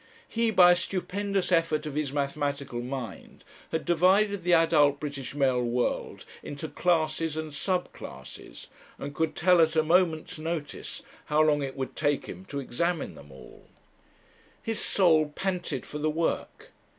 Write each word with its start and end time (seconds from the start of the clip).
He, 0.27 0.49
by 0.49 0.71
a 0.71 0.75
stupendous 0.75 1.51
effort 1.51 1.85
of 1.85 1.93
his 1.93 2.11
mathematical 2.11 2.81
mind, 2.81 3.43
had 3.71 3.85
divided 3.85 4.43
the 4.43 4.53
adult 4.55 4.99
British 4.99 5.35
male 5.35 5.61
world 5.61 6.25
into 6.41 6.67
classes 6.69 7.37
and 7.37 7.53
sub 7.53 7.93
classes, 7.93 8.65
and 8.97 9.13
could 9.13 9.35
tell 9.35 9.61
at 9.61 9.75
a 9.75 9.83
moment's 9.83 10.39
notice 10.39 11.03
how 11.25 11.43
long 11.43 11.61
it 11.61 11.75
would 11.77 11.95
take 11.95 12.25
him 12.25 12.45
to 12.45 12.59
examine 12.59 13.13
them 13.13 13.31
all. 13.31 13.67
His 14.63 14.79
soul 14.79 15.29
panted 15.35 15.85
for 15.85 15.99
the 15.99 16.09
work. 16.09 16.71